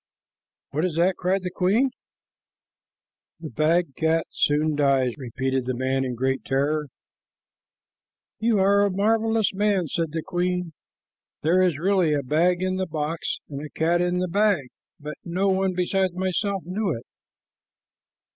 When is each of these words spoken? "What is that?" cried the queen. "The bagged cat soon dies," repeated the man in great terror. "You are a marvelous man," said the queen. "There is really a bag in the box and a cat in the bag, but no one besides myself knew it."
"What 0.71 0.83
is 0.83 0.95
that?" 0.95 1.15
cried 1.15 1.43
the 1.43 1.51
queen. 1.51 1.91
"The 3.39 3.51
bagged 3.51 3.95
cat 3.95 4.25
soon 4.31 4.75
dies," 4.75 5.13
repeated 5.15 5.65
the 5.65 5.75
man 5.75 6.03
in 6.03 6.15
great 6.15 6.43
terror. 6.43 6.87
"You 8.39 8.57
are 8.57 8.83
a 8.83 8.89
marvelous 8.89 9.53
man," 9.53 9.85
said 9.89 10.11
the 10.11 10.23
queen. 10.23 10.73
"There 11.43 11.61
is 11.61 11.77
really 11.77 12.13
a 12.15 12.23
bag 12.23 12.63
in 12.63 12.77
the 12.77 12.87
box 12.87 13.37
and 13.47 13.63
a 13.63 13.69
cat 13.69 14.01
in 14.01 14.17
the 14.17 14.27
bag, 14.27 14.69
but 14.99 15.17
no 15.23 15.49
one 15.49 15.73
besides 15.75 16.13
myself 16.15 16.63
knew 16.65 16.89
it." 16.97 17.03